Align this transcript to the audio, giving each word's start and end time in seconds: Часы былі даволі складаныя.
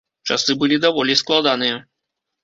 Часы 0.27 0.53
былі 0.61 0.79
даволі 0.85 1.17
складаныя. 1.21 1.75